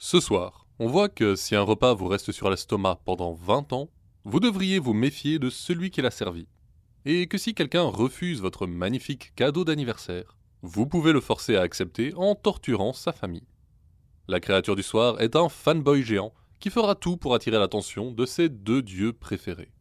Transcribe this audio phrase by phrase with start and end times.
[0.00, 3.90] Ce soir, on voit que si un repas vous reste sur l'estomac pendant 20 ans,
[4.24, 6.46] vous devriez vous méfier de celui qui l'a servi.
[7.04, 12.14] Et que si quelqu'un refuse votre magnifique cadeau d'anniversaire, vous pouvez le forcer à accepter
[12.14, 13.48] en torturant sa famille.
[14.28, 18.24] La créature du soir est un fanboy géant qui fera tout pour attirer l'attention de
[18.24, 19.72] ses deux dieux préférés.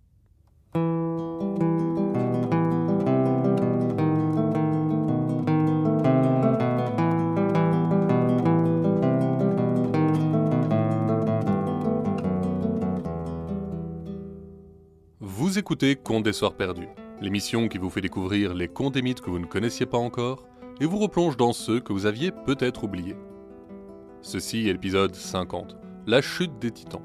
[15.57, 16.87] Écoutez Contes des Soirs Perdus,
[17.19, 20.47] l'émission qui vous fait découvrir les contes et mythes que vous ne connaissiez pas encore
[20.79, 23.15] et vous replonge dans ceux que vous aviez peut-être oubliés.
[24.21, 25.75] Ceci est l'épisode 50,
[26.05, 27.01] la chute des titans.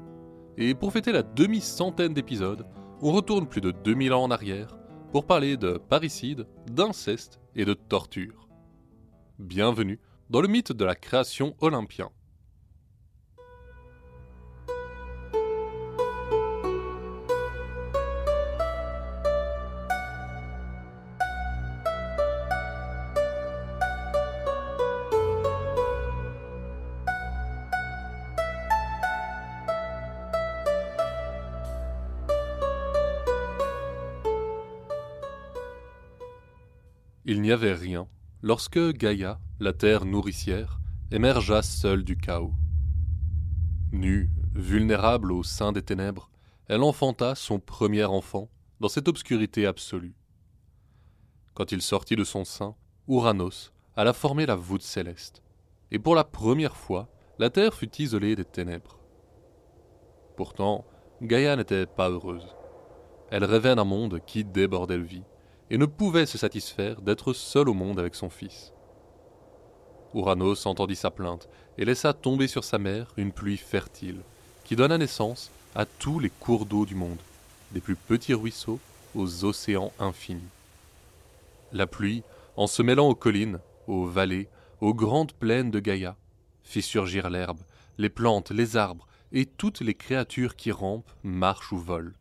[0.55, 2.67] Et pour fêter la demi-centaine d'épisodes,
[3.01, 4.77] on retourne plus de 2000 ans en arrière
[5.11, 8.47] pour parler de parricide, d'inceste et de torture.
[9.39, 12.11] Bienvenue dans le mythe de la création olympien.
[38.53, 42.53] Lorsque Gaïa, la terre nourricière, émergea seule du chaos.
[43.91, 46.29] Nue, vulnérable au sein des ténèbres,
[46.67, 50.13] elle enfanta son premier enfant dans cette obscurité absolue.
[51.55, 52.75] Quand il sortit de son sein,
[53.07, 55.41] Ouranos alla former la voûte céleste,
[55.89, 57.09] et pour la première fois,
[57.39, 58.99] la terre fut isolée des ténèbres.
[60.37, 60.85] Pourtant,
[61.23, 62.55] Gaïa n'était pas heureuse.
[63.31, 65.23] Elle rêvait d'un monde qui débordait de vie
[65.73, 68.71] et ne pouvait se satisfaire d'être seule au monde avec son fils.
[70.13, 71.49] Ouranos entendit sa plainte
[71.79, 74.21] et laissa tomber sur sa mère une pluie fertile,
[74.65, 77.17] qui donna naissance à tous les cours d'eau du monde,
[77.71, 78.79] des plus petits ruisseaux
[79.15, 80.41] aux océans infinis.
[81.71, 82.21] La pluie,
[82.55, 84.49] en se mêlant aux collines, aux vallées,
[84.79, 86.15] aux grandes plaines de Gaïa,
[86.63, 87.61] fit surgir l'herbe,
[87.97, 92.13] les plantes, les arbres et toutes les créatures qui rampent, marchent ou volent.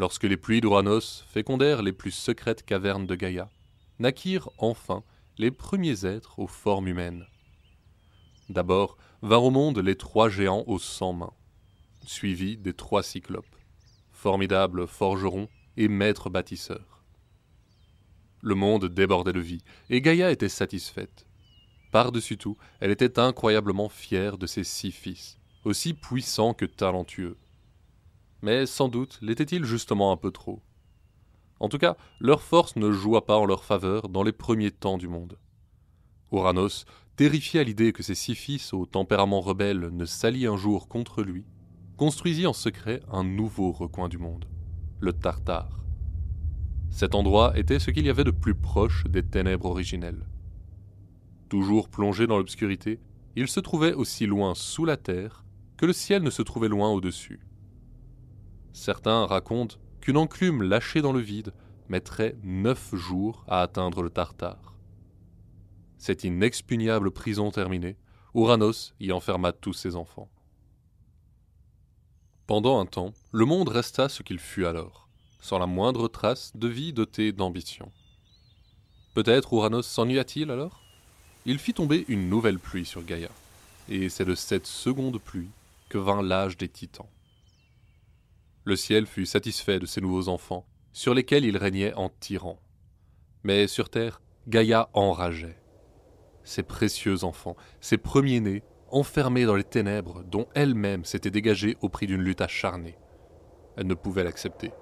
[0.00, 3.50] Lorsque les pluies d'Ouranos fécondèrent les plus secrètes cavernes de Gaïa,
[3.98, 5.04] naquirent enfin
[5.36, 7.26] les premiers êtres aux formes humaines.
[8.48, 11.34] D'abord vinrent au monde les trois géants aux cent mains,
[12.06, 13.54] suivis des trois cyclopes,
[14.10, 17.04] formidables forgerons et maîtres bâtisseurs.
[18.40, 21.26] Le monde débordait de vie, et Gaïa était satisfaite.
[21.92, 27.36] Par-dessus tout, elle était incroyablement fière de ses six fils, aussi puissants que talentueux
[28.42, 30.62] mais sans doute l'était-il justement un peu trop.
[31.60, 34.96] En tout cas, leur force ne joua pas en leur faveur dans les premiers temps
[34.96, 35.38] du monde.
[36.30, 36.86] Ouranos,
[37.16, 41.22] terrifié à l'idée que ses six fils au tempérament rebelle ne s'allient un jour contre
[41.22, 41.44] lui,
[41.98, 44.46] construisit en secret un nouveau recoin du monde,
[45.00, 45.84] le Tartare.
[46.88, 50.26] Cet endroit était ce qu'il y avait de plus proche des ténèbres originelles.
[51.50, 53.00] Toujours plongé dans l'obscurité,
[53.36, 55.44] il se trouvait aussi loin sous la terre
[55.76, 57.40] que le ciel ne se trouvait loin au-dessus.
[58.72, 61.52] Certains racontent qu'une enclume lâchée dans le vide
[61.88, 64.74] mettrait neuf jours à atteindre le Tartare.
[65.98, 67.96] Cette inexpugnable prison terminée,
[68.32, 70.30] Ouranos y enferma tous ses enfants.
[72.46, 75.08] Pendant un temps, le monde resta ce qu'il fut alors,
[75.40, 77.90] sans la moindre trace de vie dotée d'ambition.
[79.14, 80.80] Peut-être Ouranos s'ennuya-t-il alors?
[81.44, 83.30] Il fit tomber une nouvelle pluie sur Gaïa,
[83.88, 85.50] et c'est de cette seconde pluie
[85.88, 87.08] que vint l'âge des titans.
[88.64, 92.58] Le ciel fut satisfait de ces nouveaux enfants, sur lesquels il régnait en tyran.
[93.42, 95.58] Mais sur terre, Gaïa enrageait.
[96.44, 102.06] Ces précieux enfants, ces premiers-nés, enfermés dans les ténèbres dont elle-même s'était dégagée au prix
[102.06, 102.98] d'une lutte acharnée.
[103.76, 104.72] Elle ne pouvait l'accepter.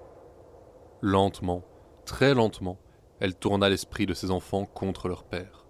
[1.03, 1.65] Lentement,
[2.05, 2.81] très lentement,
[3.21, 5.67] elle tourna l'esprit de ses enfants contre leur père.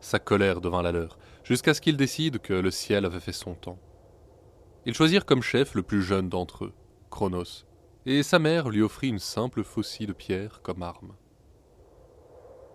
[0.00, 3.54] Sa colère devint la leur, jusqu'à ce qu'ils décident que le ciel avait fait son
[3.54, 3.78] temps.
[4.86, 6.74] Ils choisirent comme chef le plus jeune d'entre eux,
[7.10, 7.64] Chronos,
[8.06, 11.14] et sa mère lui offrit une simple faucille de pierre comme arme.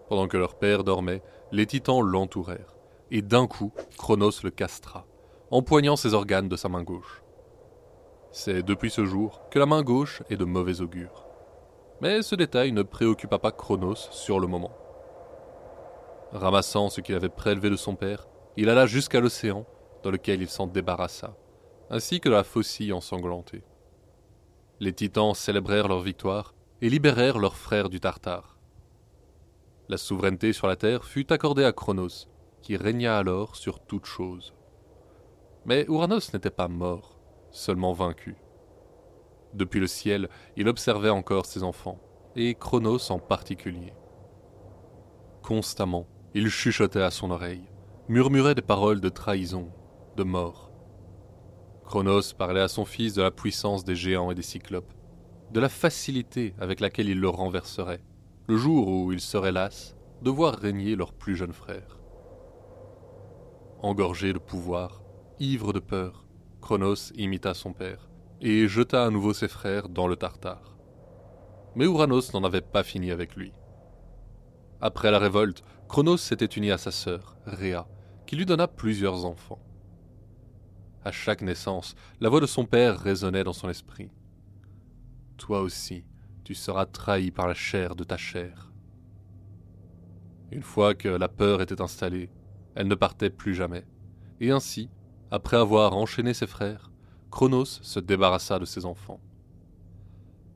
[0.10, 2.76] Pendant que leur père dormait, les titans l'entourèrent,
[3.12, 5.06] et d'un coup, Chronos le castra,
[5.50, 7.24] empoignant ses organes de sa main gauche.
[8.32, 11.28] C'est depuis ce jour que la main gauche est de mauvais augure.
[12.02, 14.76] Mais ce détail ne préoccupa pas Chronos sur le moment.
[16.32, 18.28] Ramassant ce qu'il avait prélevé de son père,
[18.58, 19.66] il alla jusqu'à l'océan,
[20.02, 21.36] dans lequel il s'en débarrassa,
[21.90, 23.64] ainsi que la faucille ensanglantée.
[24.84, 28.58] Les titans célébrèrent leur victoire et libérèrent leurs frères du Tartare.
[29.88, 32.28] La souveraineté sur la terre fut accordée à Chronos,
[32.62, 34.54] qui régna alors sur toute chose.
[35.64, 37.18] Mais Ouranos n'était pas mort,
[37.50, 38.36] seulement vaincu.
[39.54, 40.28] Depuis le ciel,
[40.58, 42.02] il observait encore ses enfants,
[42.36, 43.94] et Chronos en particulier.
[45.44, 47.70] Constamment, il chuchotait à son oreille,
[48.10, 49.72] murmurait des paroles de trahison,
[50.18, 50.73] de mort.
[51.94, 54.92] Chronos parlait à son fils de la puissance des géants et des cyclopes,
[55.52, 58.02] de la facilité avec laquelle il le renverserait,
[58.48, 62.00] le jour où il serait las de voir régner leur plus jeune frère.
[63.84, 65.04] Engorgé de pouvoir,
[65.40, 66.26] ivre de peur,
[66.64, 68.10] Chronos imita son père
[68.42, 70.76] et jeta à nouveau ses frères dans le Tartare.
[71.76, 73.54] Mais Ouranos n'en avait pas fini avec lui.
[74.82, 77.88] Après la révolte, Chronos s'était uni à sa sœur, Rhea,
[78.26, 79.60] qui lui donna plusieurs enfants.
[81.06, 84.10] À chaque naissance, la voix de son père résonnait dans son esprit.
[85.38, 86.06] Toi aussi,
[86.44, 88.72] tu seras trahi par la chair de ta chair.
[90.52, 92.30] Une fois que la peur était installée,
[92.76, 93.86] elle ne partait plus jamais.
[94.40, 94.90] Et ainsi,
[95.30, 96.92] après avoir enchaîné ses frères,
[97.32, 99.20] Chronos se débarrassa de ses enfants.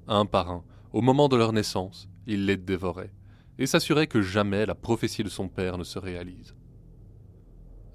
[0.07, 3.11] Un par un, au moment de leur naissance, il les dévorait,
[3.57, 6.55] et s'assurait que jamais la prophétie de son père ne se réalise.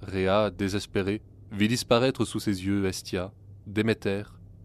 [0.03, 1.23] Rhea, désespérée,
[1.53, 3.33] vit disparaître sous ses yeux Estia,
[3.67, 4.25] Déméter,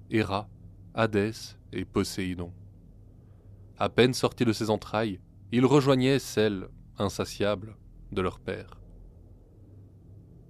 [0.10, 0.50] Héra,
[0.94, 2.54] Hadès et Poséidon.
[3.78, 5.19] À peine sorti de ses entrailles,
[5.51, 6.68] il rejoignait celles,
[6.98, 7.75] insatiables,
[8.12, 8.80] de leur père.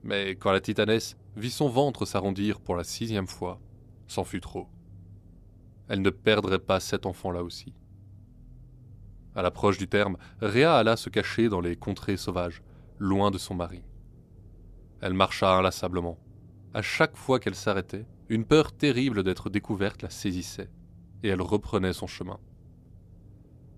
[0.03, 3.59] Mais quand la titanesse vit son ventre s'arrondir pour la sixième fois,
[4.07, 4.67] c'en fut trop.
[5.89, 7.73] Elle ne perdrait pas cet enfant-là aussi.
[9.35, 12.61] À l'approche du terme, Rhea alla se cacher dans les contrées sauvages,
[12.99, 13.81] loin de son mari.
[15.01, 16.17] Elle marcha inlassablement.
[16.73, 20.69] À chaque fois qu'elle s'arrêtait, une peur terrible d'être découverte la saisissait,
[21.23, 22.39] et elle reprenait son chemin.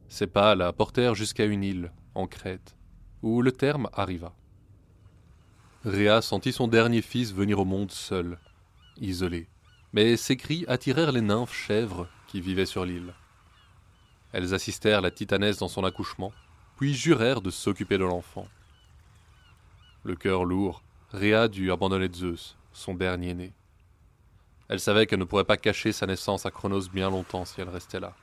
[0.08, 2.76] Ses pas la portèrent jusqu'à une île, en Crète,
[3.22, 4.36] où le terme arriva.
[5.86, 8.40] Rhea sentit son dernier fils venir au monde seul,
[8.98, 9.48] isolé,
[9.94, 13.14] mais ses cris attirèrent les nymphes chèvres qui vivaient sur l'île.
[14.34, 16.34] Elles assistèrent la titanesse dans son accouchement,
[16.76, 18.48] puis jurèrent de s'occuper de l'enfant.
[20.04, 23.54] Le cœur lourd, Rhea dut abandonner Zeus, son dernier né.
[24.70, 27.70] Elle savait qu'elle ne pourrait pas cacher sa naissance à Chronos bien longtemps si elle
[27.70, 28.16] restait là.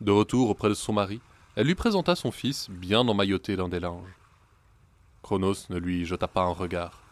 [0.00, 1.20] De retour auprès de son mari,
[1.54, 4.16] elle lui présenta son fils bien emmailloté dans des linges.
[5.22, 7.02] Chronos ne lui jeta pas un regard.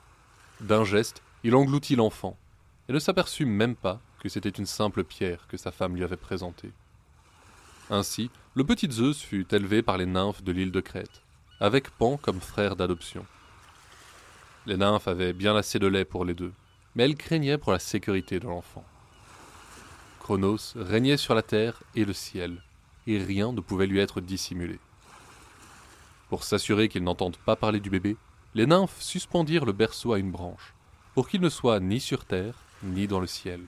[0.61, 2.37] D'un geste, il engloutit l'enfant,
[2.89, 6.17] et ne s'aperçut même pas que c'était une simple pierre que sa femme lui avait
[6.17, 6.73] présentée.
[7.91, 11.23] Ainsi, le petit Zeus fut élevé par les nymphes de l'île de Crète,
[11.61, 13.25] avec Pan comme frère d'adoption.
[14.67, 16.53] Les nymphes avaient bien assez de lait pour les deux,
[16.95, 18.85] mais elles craignaient pour la sécurité de l'enfant.
[20.21, 22.63] Chronos régnait sur la terre et le ciel,
[23.07, 24.79] et rien ne pouvait lui être dissimulé.
[26.29, 28.17] Pour s'assurer qu'il n'entende pas parler du bébé,
[28.55, 30.75] les nymphes suspendirent le berceau à une branche,
[31.15, 33.61] pour qu'il ne soit ni sur terre, ni dans le ciel.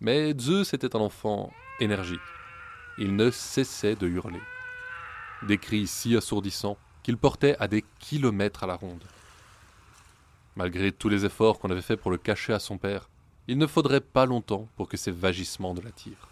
[0.00, 2.20] Mais Zeus était un enfant énergique.
[2.98, 4.40] Il ne cessait de hurler.
[5.46, 9.04] Des cris si assourdissants qu'il portait à des kilomètres à la ronde.
[10.56, 13.08] Malgré tous les efforts qu'on avait faits pour le cacher à son père,
[13.48, 16.28] il ne faudrait pas longtemps pour que ces vagissements ne l'attirent.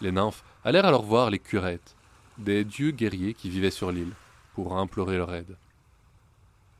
[0.00, 1.96] Les nymphes allèrent alors voir les curettes,
[2.36, 4.12] des dieux guerriers qui vivaient sur l'île,
[4.54, 5.56] pour implorer leur aide.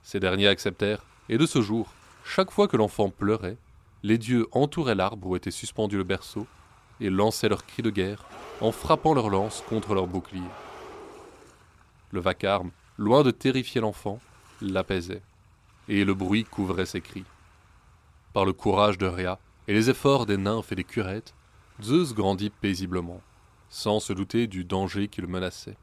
[0.03, 1.93] Ces derniers acceptèrent, et de ce jour,
[2.25, 3.57] chaque fois que l'enfant pleurait,
[4.03, 6.47] les dieux entouraient l'arbre où était suspendu le berceau
[7.01, 8.25] et lançaient leurs cris de guerre
[8.61, 10.43] en frappant leurs lances contre leurs boucliers.
[12.13, 14.21] Le vacarme, loin de terrifier l'enfant,
[14.61, 15.23] l'apaisait
[15.89, 17.25] et le bruit couvrait ses cris.
[18.33, 21.35] Par le courage de Rhea et les efforts des nymphes et des curettes,
[21.83, 23.21] Zeus grandit paisiblement,
[23.71, 25.77] sans se douter du danger qui le menaçait.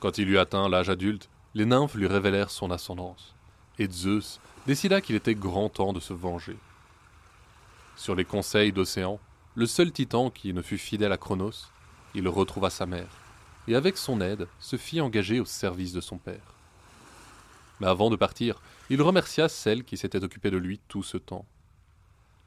[0.00, 3.34] Quand il eut atteint l'âge adulte, les nymphes lui révélèrent son ascendance,
[3.78, 6.56] et Zeus décida qu'il était grand temps de se venger.
[7.96, 9.18] Sur les conseils d'Océan,
[9.56, 11.70] le seul titan qui ne fut fidèle à Cronos,
[12.14, 13.10] il retrouva sa mère,
[13.68, 16.54] et avec son aide se fit engager au service de son père.
[17.80, 21.46] Mais avant de partir, il remercia celle qui s'était occupée de lui tout ce temps.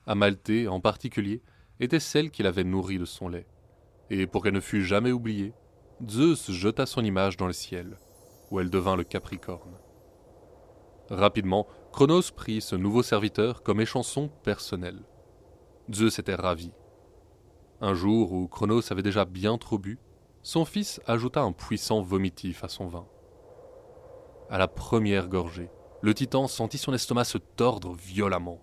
[0.06, 1.42] Amalthée, en particulier,
[1.80, 3.48] était celle qu'il avait nourrie de son lait.
[4.10, 5.54] Et pour qu'elle ne fût jamais oubliée,
[6.08, 7.98] Zeus jeta son image dans le ciel,
[8.52, 9.78] où elle devint le Capricorne.
[11.10, 15.00] Rapidement, Chronos prit ce nouveau serviteur comme échanson personnel.
[15.92, 16.72] Zeus était ravi.
[17.82, 20.00] Un jour où Chronos avait déjà bien trop bu,
[20.42, 23.06] son fils ajouta un puissant vomitif à son vin.
[24.53, 28.62] À la première gorgée, le titan sentit son estomac se tordre violemment.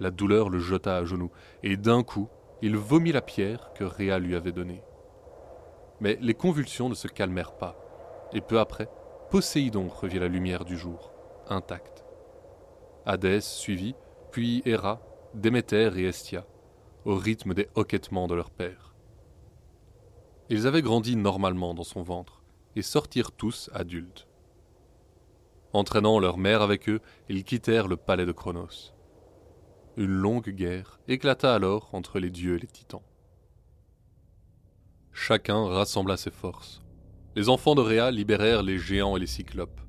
[0.00, 1.30] La douleur le jeta à genoux,
[1.62, 2.28] et d'un coup,
[2.60, 4.82] il vomit la pierre que Rhea lui avait donnée.
[6.00, 7.76] Mais les convulsions ne se calmèrent pas,
[8.32, 8.88] et peu après,
[9.30, 11.12] Poséidon revit la lumière du jour,
[11.46, 12.04] intacte.
[13.06, 13.94] Hadès suivit,
[14.32, 15.00] puis Héra,
[15.34, 16.44] Déméter et Estia,
[17.04, 18.96] au rythme des hoquetements de leur père.
[20.48, 22.42] Ils avaient grandi normalement dans son ventre
[22.74, 24.26] et sortirent tous adultes.
[25.72, 28.92] Entraînant leur mère avec eux, ils quittèrent le palais de Cronos.
[29.96, 33.02] Une longue guerre éclata alors entre les dieux et les titans.
[35.12, 36.82] Chacun rassembla ses forces.
[37.36, 39.80] Les enfants de Rhea libérèrent les géants et les cyclopes,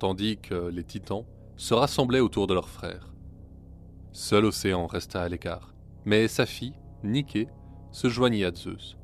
[0.00, 1.24] tandis que les titans
[1.56, 3.12] se rassemblaient autour de leurs frères.
[4.12, 7.46] Seul Océan resta à l'écart, mais sa fille, Niké,
[7.92, 8.96] se joignit à Zeus.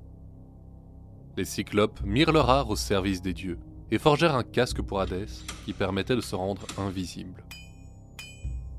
[1.37, 3.59] Les cyclopes mirent leur art au service des dieux
[3.91, 5.27] et forgèrent un casque pour Hadès
[5.65, 7.45] qui permettait de se rendre invisible.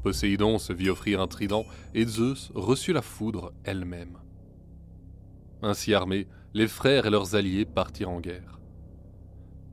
[0.03, 4.17] Poséidon se vit offrir un trident et Zeus reçut la foudre elle-même.
[5.61, 8.59] Ainsi armés, les frères et leurs alliés partirent en guerre.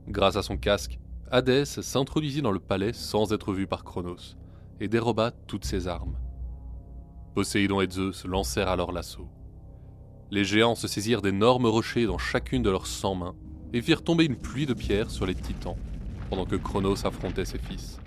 [0.07, 0.99] Grâce à son casque,
[1.31, 4.35] Hadès s'introduisit dans le palais sans être vu par Cronos
[4.79, 6.17] et déroba toutes ses armes.
[7.33, 9.29] Poséidon et Zeus lancèrent alors l'assaut.
[10.31, 13.35] Les géants se saisirent d'énormes rochers dans chacune de leurs cent mains
[13.75, 15.75] et firent tomber une pluie de pierres sur les titans,
[16.29, 17.99] pendant que Cronos affrontait ses fils.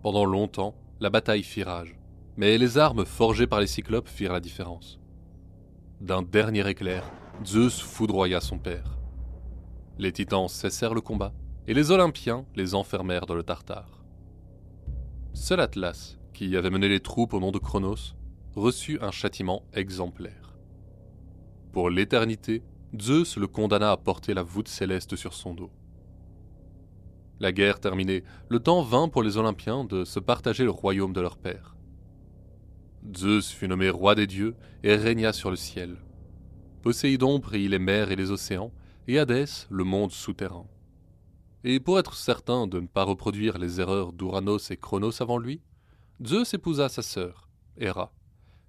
[0.00, 1.96] Pendant longtemps, la bataille fit rage,
[2.36, 5.00] mais les armes forgées par les cyclopes firent la différence.
[6.00, 7.02] D'un dernier éclair,
[7.44, 8.96] Zeus foudroya son père.
[9.98, 11.32] Les titans cessèrent le combat,
[11.66, 14.04] et les Olympiens les enfermèrent dans le Tartare.
[15.34, 18.14] Seul Atlas, qui avait mené les troupes au nom de Cronos,
[18.54, 20.56] reçut un châtiment exemplaire.
[21.72, 22.62] Pour l'éternité,
[22.96, 25.70] Zeus le condamna à porter la voûte céleste sur son dos.
[27.38, 31.20] La guerre terminée, le temps vint pour les Olympiens de se partager le royaume de
[31.20, 31.76] leur père.
[33.14, 35.98] Zeus fut nommé roi des dieux et régna sur le ciel.
[36.82, 38.72] Poséidon prit les mers et les océans,
[39.06, 40.66] et Hadès le monde souterrain.
[41.64, 45.60] Et pour être certain de ne pas reproduire les erreurs d'Uranos et Chronos avant lui,
[46.24, 48.12] Zeus épousa sa sœur, Héra,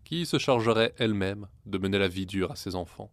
[0.04, 3.12] qui se chargerait elle-même de mener la vie dure à ses enfants.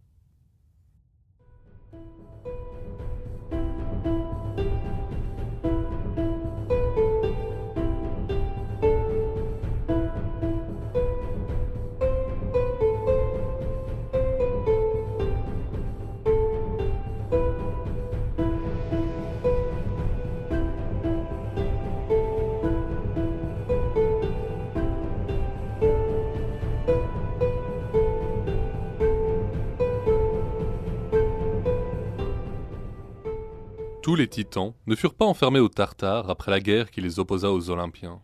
[34.07, 37.51] Tous les titans ne furent pas enfermés au Tartare après la guerre qui les opposa
[37.51, 38.21] aux Olympiens.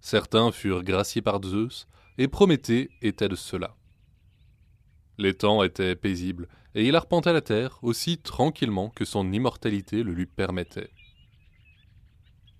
[0.00, 1.86] Certains furent graciés par Zeus,
[2.18, 3.76] et Prométhée était de ceux-là.
[5.16, 10.12] Les temps étaient paisibles, et il arpentait la terre aussi tranquillement que son immortalité le
[10.12, 10.90] lui permettait.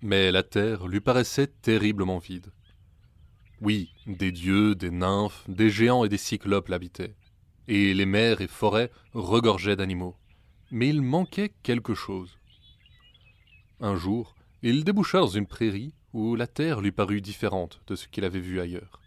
[0.01, 2.53] Mais la terre lui paraissait terriblement vide.
[3.59, 7.17] Oui, des dieux, des nymphes, des géants et des cyclopes l'habitaient,
[7.67, 10.15] et les mers et forêts regorgeaient d'animaux
[10.71, 12.39] mais il manquait quelque chose.
[13.81, 18.07] Un jour, il déboucha dans une prairie où la terre lui parut différente de ce
[18.07, 19.01] qu'il avait vu ailleurs.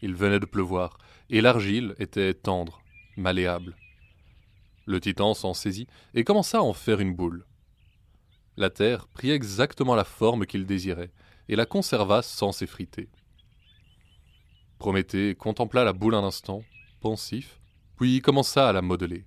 [0.00, 0.98] Il venait de pleuvoir,
[1.30, 2.82] et l'argile était tendre,
[3.16, 3.76] malléable.
[4.84, 7.46] Le titan s'en saisit et commença à en faire une boule.
[8.56, 11.12] La terre prit exactement la forme qu'il désirait,
[11.48, 13.08] et la conserva sans s'effriter.
[14.78, 16.64] Prométhée contempla la boule un instant,
[17.00, 17.60] pensif,
[17.96, 19.24] puis commença à la modeler.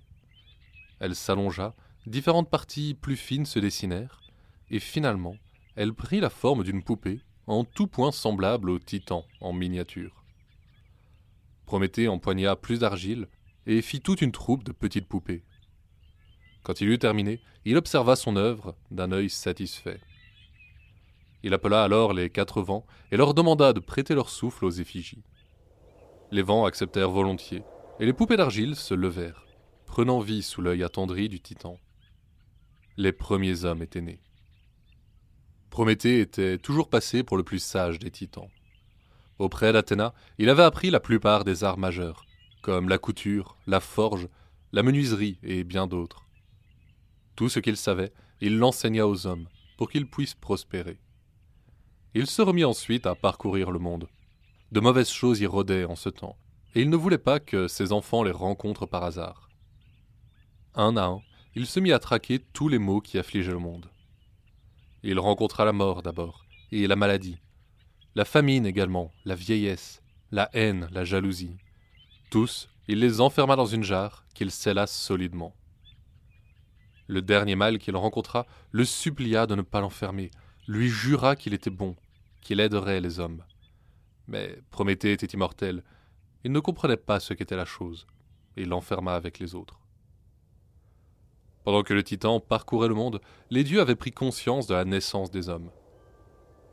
[0.99, 1.75] Elle s'allongea,
[2.05, 4.21] différentes parties plus fines se dessinèrent,
[4.69, 5.35] et finalement,
[5.75, 10.23] elle prit la forme d'une poupée, en tout point semblable au titan en miniature.
[11.65, 13.27] Prométhée empoigna plus d'argile
[13.67, 15.43] et fit toute une troupe de petites poupées.
[16.63, 19.99] Quand il eut terminé, il observa son œuvre d'un œil satisfait.
[21.43, 25.23] Il appela alors les quatre vents et leur demanda de prêter leur souffle aux effigies.
[26.31, 27.63] Les vents acceptèrent volontiers,
[27.99, 29.44] et les poupées d'argile se levèrent
[29.95, 31.79] prenant vie sous l'œil attendri du titan.
[32.97, 34.19] Les premiers hommes étaient nés.
[35.69, 38.49] Prométhée était toujours passé pour le plus sage des titans.
[39.39, 42.25] Auprès d'Athéna, il avait appris la plupart des arts majeurs,
[42.61, 44.27] comme la couture, la forge,
[44.73, 46.25] la menuiserie et bien d'autres.
[47.37, 48.11] Tout ce qu'il savait,
[48.41, 49.47] il l'enseigna aux hommes,
[49.77, 50.99] pour qu'ils puissent prospérer.
[52.13, 54.09] Il se remit ensuite à parcourir le monde.
[54.73, 56.37] De mauvaises choses y rôdaient en ce temps,
[56.73, 59.45] et il ne voulait pas que ses enfants les rencontrent par hasard.
[60.77, 61.21] Un à un,
[61.55, 63.89] il se mit à traquer tous les maux qui affligeaient le monde.
[65.03, 67.37] Il rencontra la mort d'abord, et la maladie,
[68.13, 70.01] la famine également, la vieillesse,
[70.31, 71.57] la haine, la jalousie.
[72.29, 75.55] Tous, il les enferma dans une jarre qu'il scella solidement.
[77.07, 80.29] Le dernier mal qu'il rencontra le supplia de ne pas l'enfermer,
[80.67, 81.95] lui jura qu'il était bon,
[82.41, 83.43] qu'il aiderait les hommes.
[84.27, 85.83] Mais Prométhée était immortel,
[86.43, 88.07] il ne comprenait pas ce qu'était la chose,
[88.57, 89.84] et l'enferma avec les autres.
[91.65, 93.19] Pendant que le Titan parcourait le monde,
[93.49, 95.71] les dieux avaient pris conscience de la naissance des hommes.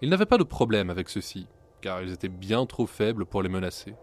[0.03, 1.47] Ils n'avaient pas de problème avec ceux-ci,
[1.81, 3.95] car ils étaient bien trop faibles pour les menacer.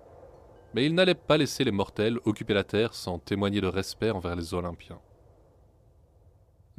[0.73, 4.35] Mais ils n'allaient pas laisser les mortels occuper la terre sans témoigner de respect envers
[4.35, 4.99] les Olympiens.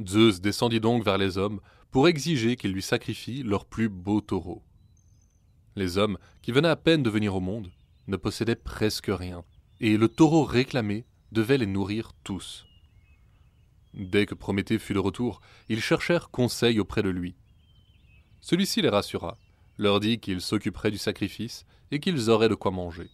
[0.05, 1.61] Zeus descendit donc vers les hommes
[1.93, 4.65] pour exiger qu'ils lui sacrifient leur plus beau taureau.
[5.77, 7.71] Les hommes, qui venaient à peine de venir au monde,
[8.09, 9.45] ne possédaient presque rien,
[9.79, 12.67] et le taureau réclamé devait les nourrir tous.
[13.95, 17.35] Dès que Prométhée fut de retour, ils cherchèrent conseil auprès de lui.
[18.41, 19.37] Celui-ci les rassura,
[19.79, 23.11] leur dit qu'il s'occuperait du sacrifice et qu'ils auraient de quoi manger.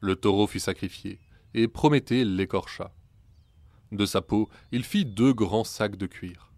[0.00, 1.20] Le taureau fut sacrifié,
[1.54, 2.94] et Prométhée l'écorcha.
[3.90, 6.52] De sa peau, il fit deux grands sacs de cuir.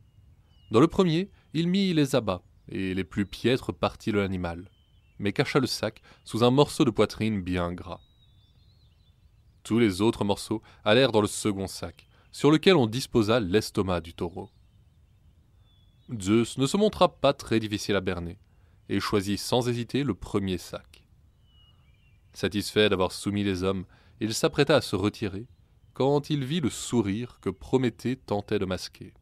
[0.71, 4.71] Dans le premier, il mit les abats et les plus piètres parties de l'animal,
[5.19, 8.01] mais cacha le sac sous un morceau de poitrine bien gras.
[9.65, 14.13] Tous les autres morceaux allèrent dans le second sac, sur lequel on disposa l'estomac du
[14.13, 14.51] taureau.
[16.21, 18.39] Zeus ne se montra pas très difficile à berner,
[18.91, 21.07] et choisit sans hésiter le premier sac.
[22.35, 23.87] Satisfait d'avoir soumis les hommes,
[24.21, 25.47] il s'apprêta à se retirer,
[25.95, 29.15] quand il vit le sourire que Prométhée tentait de masquer.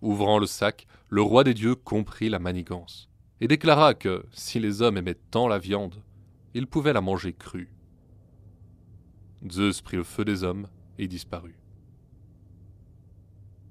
[0.00, 3.08] Ouvrant le sac, le roi des dieux comprit la manigance,
[3.40, 6.04] et déclara que, si les hommes aimaient tant la viande,
[6.54, 7.72] ils pouvaient la manger crue.
[9.50, 10.66] Zeus prit le feu des hommes
[10.98, 11.58] et disparut.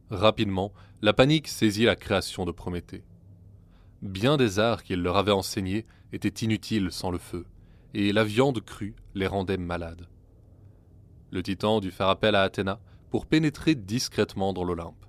[0.10, 3.04] Rapidement, la panique saisit la création de Prométhée.
[4.02, 7.46] Bien des arts qu'il leur avait enseignés étaient inutiles sans le feu,
[7.94, 10.08] et la viande crue les rendait malades.
[11.32, 15.06] Le titan dut faire appel à Athéna pour pénétrer discrètement dans l'Olympe.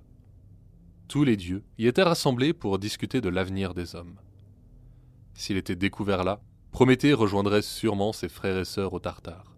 [1.07, 4.19] Tous les dieux y étaient rassemblés pour discuter de l'avenir des hommes.
[5.33, 9.55] S'il était découvert là, Prométhée rejoindrait sûrement ses frères et sœurs au Tartare.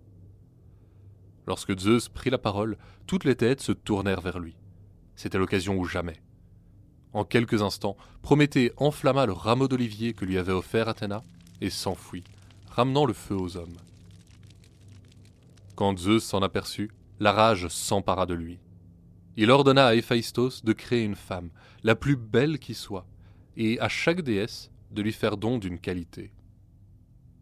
[1.47, 2.77] Lorsque Zeus prit la parole,
[3.07, 4.55] toutes les têtes se tournèrent vers lui.
[5.15, 6.21] C'était l'occasion ou jamais.
[7.13, 11.21] En quelques instants, Prométhée enflamma le rameau d'olivier que lui avait offert Athéna
[11.59, 12.23] et s'enfuit,
[12.69, 13.77] ramenant le feu aux hommes.
[15.75, 18.59] Quand Zeus s'en aperçut, la rage s'empara de lui.
[19.37, 21.49] Il ordonna à Héphaïstos de créer une femme,
[21.83, 23.05] la plus belle qui soit,
[23.57, 26.31] et à chaque déesse de lui faire don d'une qualité.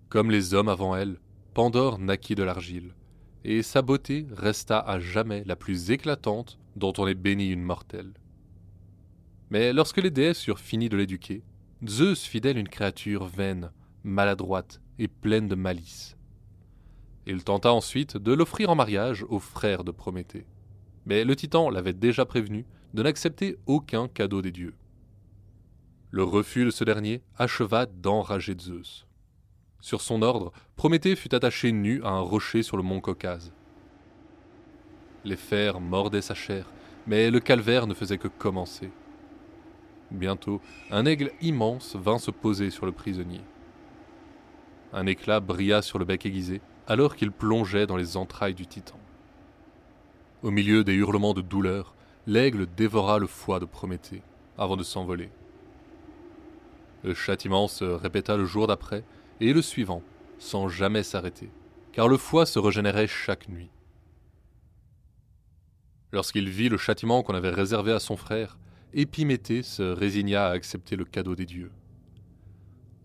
[0.09, 1.19] Comme les hommes avant elle,
[1.53, 2.93] Pandore naquit de l'argile,
[3.43, 8.13] et sa beauté resta à jamais la plus éclatante dont on ait béni une mortelle.
[9.49, 11.43] Mais lorsque les déesses eurent fini de l'éduquer,
[11.88, 13.71] Zeus fit d'elle une créature vaine,
[14.04, 16.17] maladroite et pleine de malice.
[17.25, 20.45] Il tenta ensuite de l'offrir en mariage aux frères de Prométhée.
[21.06, 24.75] Mais le titan l'avait déjà prévenu de n'accepter aucun cadeau des dieux.
[26.12, 29.06] Le refus de ce dernier acheva d'enrager Zeus.
[29.81, 33.53] Sur son ordre, Prométhée fut attaché nu à un rocher sur le mont Caucase.
[35.23, 36.65] Les fers mordaient sa chair,
[37.07, 38.91] mais le calvaire ne faisait que commencer.
[40.11, 40.61] Bientôt,
[40.91, 43.41] un aigle immense vint se poser sur le prisonnier.
[44.91, 48.99] Un éclat brilla sur le bec aiguisé, alors qu'il plongeait dans les entrailles du titan.
[50.41, 51.93] Au milieu des hurlements de douleur,
[52.25, 54.23] l'aigle dévora le foie de Prométhée,
[54.57, 55.29] avant de s'envoler.
[57.03, 59.03] Le châtiment se répéta le jour d'après,
[59.39, 60.04] et le suivant,
[60.38, 61.49] sans jamais s'arrêter,
[61.91, 63.69] car le foie se régénérait chaque nuit.
[66.12, 68.58] Lorsqu'il vit le châtiment qu'on avait réservé à son frère,
[68.93, 71.71] Épiméthée se résigna à accepter le cadeau des dieux.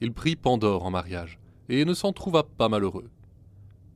[0.01, 3.11] Il prit Pandore en mariage, et ne s'en trouva pas malheureux.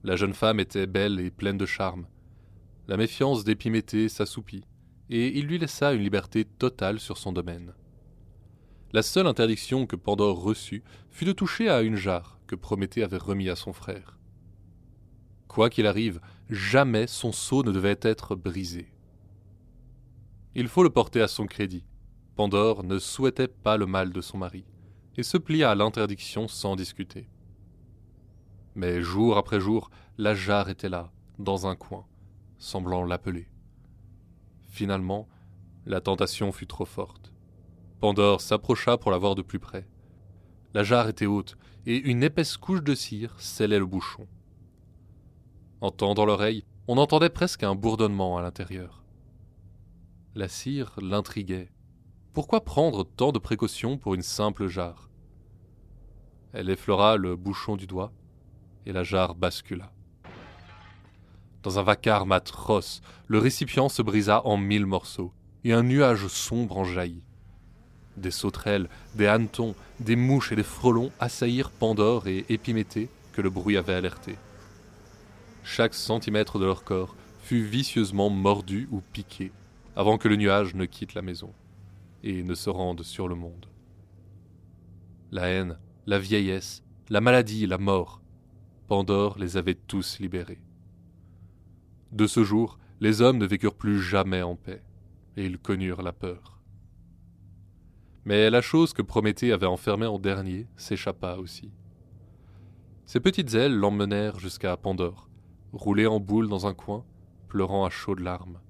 [0.05, 2.07] La jeune femme était belle et pleine de charme.
[2.87, 4.65] La méfiance d'Épiméthée s'assoupit,
[5.11, 7.73] et il lui laissa une liberté totale sur son domaine.
[8.93, 13.19] La seule interdiction que Pandore reçut fut de toucher à une jarre que Prométhée avait
[13.19, 14.19] remis à son frère.
[15.47, 18.91] Quoi qu'il arrive, jamais son sceau ne devait être brisé.
[20.55, 21.85] Il faut le porter à son crédit.
[22.35, 24.65] Pandore ne souhaitait pas le mal de son mari,
[25.17, 27.29] et se plia à l'interdiction sans discuter.
[28.75, 32.07] Mais jour après jour, la jarre était là, dans un coin,
[32.57, 33.49] semblant l'appeler.
[34.63, 35.29] Finalement,
[35.85, 37.28] la tentation fut trop forte.
[38.01, 39.87] Pandore s'approcha pour la voir de plus près.
[40.73, 41.57] La jarre était haute,
[41.87, 44.29] et une épaisse couche de cire scellait le bouchon.
[45.81, 49.03] En tendant l'oreille, on entendait presque un bourdonnement à l'intérieur.
[50.35, 51.71] La cire l'intriguait.
[52.35, 55.11] Pourquoi prendre tant de précautions pour une simple jarre?
[56.53, 58.13] Elle effleura le bouchon du doigt,
[58.87, 59.93] et la jarre bascula.
[61.63, 65.33] Dans un vacarme atroce, le récipient se brisa en mille morceaux,
[65.65, 67.25] et un nuage sombre en jaillit.
[68.19, 73.49] Des sauterelles, des hannetons, des mouches et des frelons assaillirent Pandore et Épiméthée que le
[73.49, 74.37] bruit avait alerté.
[75.63, 79.53] Chaque centimètre de leur corps fut vicieusement mordu ou piqué
[79.95, 81.53] avant que le nuage ne quitte la maison
[82.25, 83.67] et ne se rende sur le monde.
[85.31, 88.21] La haine, la vieillesse, la maladie, la mort,
[88.89, 90.61] Pandore les avait tous libérés.
[92.11, 94.83] De ce jour, les hommes ne vécurent plus jamais en paix,
[95.37, 96.58] et ils connurent la peur.
[98.25, 101.73] Mais la chose que Prométhée avait enfermée en dernier s'échappa aussi.
[103.07, 105.29] Ses petites ailes l'emmenèrent jusqu'à Pandore,
[105.73, 107.05] roulée en boule dans un coin,
[107.49, 108.61] pleurant à chaudes larmes.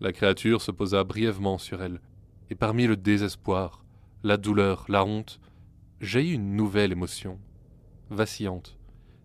[0.00, 2.00] La créature se posa brièvement sur elle,
[2.50, 3.84] et parmi le désespoir,
[4.24, 5.38] la douleur, la honte,
[6.00, 7.38] jaillit une nouvelle émotion,
[8.10, 8.76] vacillante,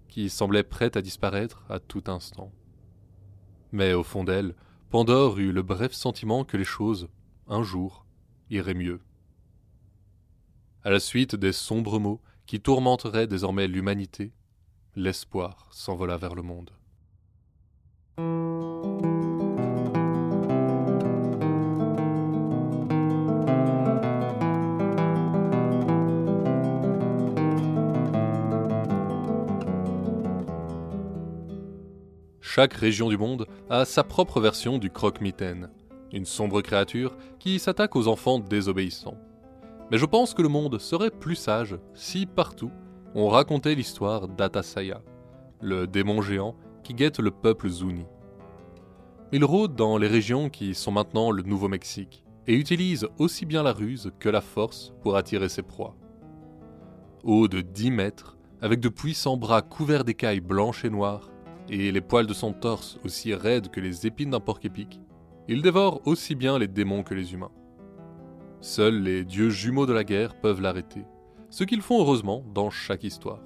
[0.07, 2.51] qui semblait prête à disparaître à tout instant.
[3.71, 4.55] Mais au fond d'elle,
[4.89, 7.09] Pandore eut le bref sentiment que les choses,
[7.47, 8.05] un jour,
[8.49, 8.99] iraient mieux.
[10.83, 14.31] À la suite des sombres mots qui tourmenteraient désormais l'humanité,
[14.95, 16.71] l'espoir s'envola vers le monde.
[32.41, 35.69] Chaque région du monde a sa propre version du croque-mitaine,
[36.13, 39.17] une sombre créature qui s'attaque aux enfants désobéissants.
[39.91, 42.71] Mais je pense que le monde serait plus sage si partout
[43.15, 45.01] on racontait l'histoire d'Atasaya,
[45.61, 48.05] le démon géant qui guette le peuple Zuni.
[49.31, 53.73] Il rôde dans les régions qui sont maintenant le Nouveau-Mexique et utilise aussi bien la
[53.73, 55.95] ruse que la force pour attirer ses proies.
[57.23, 61.29] Haut de 10 mètres, avec de puissants bras couverts d'écailles blanches et noires,
[61.69, 64.99] et les poils de son torse aussi raides que les épines d'un porc-épic,
[65.51, 67.51] il dévore aussi bien les démons que les humains.
[68.61, 71.01] Seuls les dieux jumeaux de la guerre peuvent l'arrêter,
[71.49, 73.41] ce qu'ils font heureusement dans chaque histoire.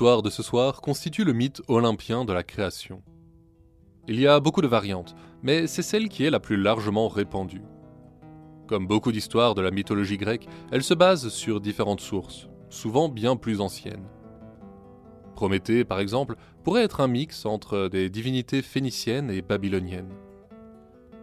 [0.00, 3.02] Les histoires de ce soir constituent le mythe olympien de la création.
[4.08, 7.60] Il y a beaucoup de variantes, mais c'est celle qui est la plus largement répandue.
[8.66, 13.36] Comme beaucoup d'histoires de la mythologie grecque, elle se base sur différentes sources, souvent bien
[13.36, 14.08] plus anciennes.
[15.34, 20.14] Prométhée, par exemple, pourrait être un mix entre des divinités phéniciennes et babyloniennes.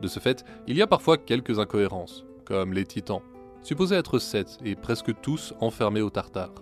[0.03, 3.23] De ce fait, il y a parfois quelques incohérences, comme les titans,
[3.63, 6.53] supposés être sept et presque tous enfermés au Tartare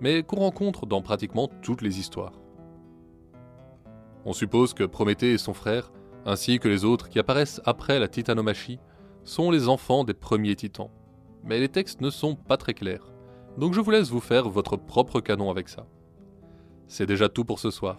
[0.00, 2.40] mais qu'on rencontre dans pratiquement toutes les histoires.
[4.24, 5.92] On suppose que Prométhée et son frère,
[6.26, 8.80] ainsi que les autres qui apparaissent après la titanomachie,
[9.24, 10.90] sont les enfants des premiers titans.
[11.44, 13.12] Mais les textes ne sont pas très clairs,
[13.56, 15.86] donc je vous laisse vous faire votre propre canon avec ça.
[16.86, 17.96] C'est déjà tout pour ce soir.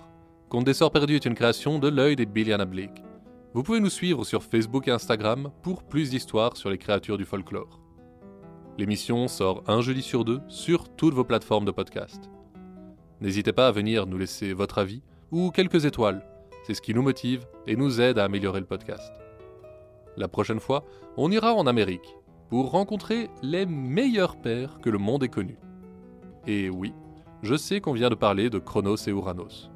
[0.50, 3.04] Conte des Sorts Perdus est une création de l'œil des Billiana Blake.
[3.54, 7.26] Vous pouvez nous suivre sur Facebook et Instagram pour plus d'histoires sur les créatures du
[7.26, 7.79] folklore.
[8.80, 12.30] L'émission sort un jeudi sur deux sur toutes vos plateformes de podcast.
[13.20, 16.26] N'hésitez pas à venir nous laisser votre avis ou quelques étoiles.
[16.64, 19.12] C'est ce qui nous motive et nous aide à améliorer le podcast.
[20.16, 20.86] La prochaine fois,
[21.18, 22.16] on ira en Amérique
[22.48, 25.60] pour rencontrer les meilleurs pères que le monde ait connus.
[26.48, 26.94] Et oui,
[27.44, 29.70] je sais qu'on vient de parler de Chronos et Uranos.